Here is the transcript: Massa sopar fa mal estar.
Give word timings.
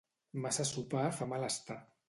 Massa 0.45 0.65
sopar 0.69 1.05
fa 1.21 1.31
mal 1.35 1.49
estar. 1.53 1.81